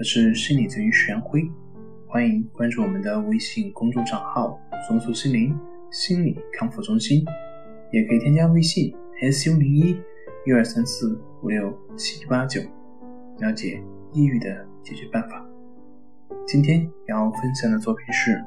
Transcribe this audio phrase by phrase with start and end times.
[0.00, 1.46] 我是心理咨询师杨辉，
[2.06, 4.58] 欢迎关注我们的微信公众账号
[4.88, 5.54] “松树心灵
[5.90, 7.22] 心理康复中心”，
[7.92, 9.94] 也可以添加微信 “s u 零一
[10.46, 12.62] 一二三四五六七八九”，
[13.40, 13.78] 了解
[14.14, 15.46] 抑郁的解决办法。
[16.46, 18.42] 今天要分享的作品是：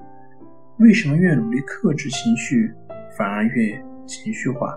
[0.80, 2.74] 为什么越努力克制情绪，
[3.16, 4.76] 反而越情绪化？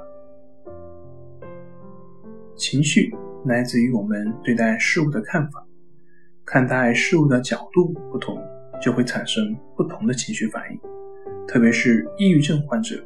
[2.54, 3.14] 情绪
[3.46, 5.65] 来自于我们对待事物的看法。
[6.46, 8.40] 看待事物的角度不同，
[8.80, 10.78] 就会产生不同的情绪反应。
[11.44, 13.04] 特别是抑郁症患者，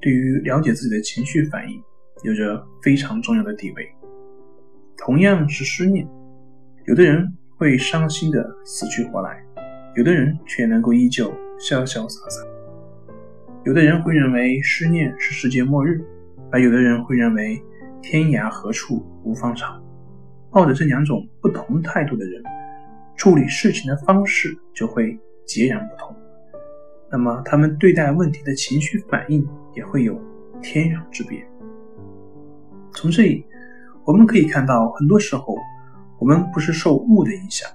[0.00, 1.80] 对于了解自己的情绪反应
[2.24, 3.88] 有着非常重要的地位。
[4.96, 6.04] 同样是失恋，
[6.86, 9.40] 有的人会伤心的死去活来，
[9.94, 12.44] 有的人却能够依旧潇潇洒洒。
[13.64, 16.04] 有的人会认为失恋是世界末日，
[16.50, 17.62] 而有的人会认为
[18.02, 19.80] 天涯何处无芳草。
[20.50, 22.42] 抱着这两种不同态度的人。
[23.16, 26.16] 处理事情的方式就会截然不同，
[27.10, 30.20] 那么他们对待问题的情绪反应也会有
[30.60, 31.44] 天壤之别。
[32.92, 33.46] 从这里
[34.04, 35.54] 我们可以看到，很多时候
[36.18, 37.70] 我们不是受物的影响，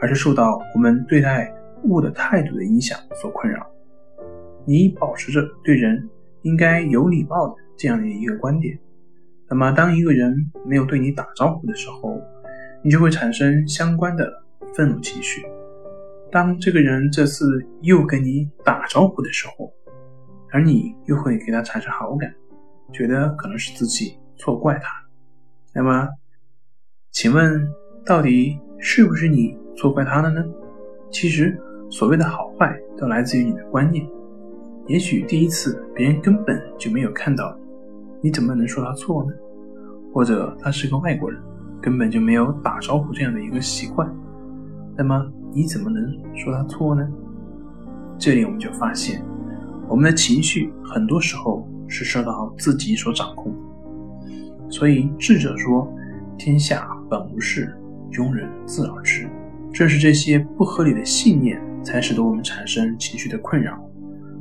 [0.00, 1.52] 而是受到我们对待
[1.84, 3.66] 物的态度的影响所困扰。
[4.64, 6.08] 你保持着对人
[6.42, 8.78] 应该有礼貌的这样的一个观点，
[9.48, 10.34] 那么当一个人
[10.64, 12.20] 没有对你打招呼的时候，
[12.82, 14.47] 你就会产生相关的。
[14.74, 15.44] 愤怒情绪。
[16.30, 17.44] 当这个人这次
[17.80, 19.72] 又跟你打招呼的时候，
[20.50, 22.34] 而你又会给他产生好感，
[22.92, 24.90] 觉得可能是自己错怪他。
[25.74, 26.08] 那么，
[27.12, 27.66] 请问
[28.04, 30.44] 到底是不是你错怪他了呢？
[31.10, 31.58] 其实，
[31.90, 34.06] 所谓的好坏都来自于你的观念。
[34.86, 37.56] 也许第一次别人根本就没有看到
[38.22, 39.32] 你，你怎么能说他错呢？
[40.12, 41.42] 或者他是个外国人，
[41.80, 44.10] 根本就没有打招呼这样的一个习惯。
[44.98, 47.08] 那么你怎么能说他错呢？
[48.18, 49.22] 这里我们就发现，
[49.88, 53.54] 我们的情绪很多时候是受到自己所掌控。
[54.68, 55.88] 所以智者说
[56.36, 57.72] ：“天下本无事，
[58.10, 59.28] 庸人自扰之。”
[59.72, 63.78] 正是这些不合理的信念，才使得我们产生情绪的困扰，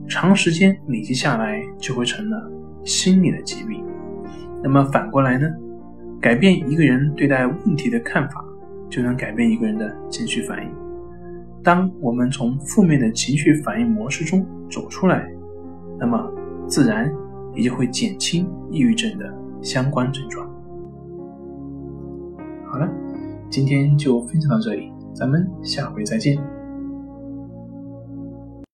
[0.07, 2.51] 长时间累积下来，就会成了
[2.83, 3.83] 心理的疾病。
[4.63, 5.47] 那么反过来呢？
[6.19, 8.43] 改变一个人对待问题的看法。
[8.89, 10.71] 就能改变一个人的情绪反应。
[11.63, 15.29] 当我们从负面的情绪反应模式中走出来，
[15.99, 16.31] 那么
[16.67, 17.11] 自然
[17.53, 20.47] 也就会减轻抑郁症的相关症状。
[22.65, 22.89] 好了，
[23.49, 26.37] 今天就分享到这里，咱们下回再见。